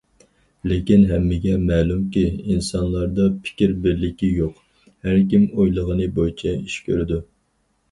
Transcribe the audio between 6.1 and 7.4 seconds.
بويىچە ئىش كۆرىدۇ.